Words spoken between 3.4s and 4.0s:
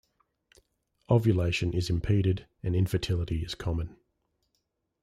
is common.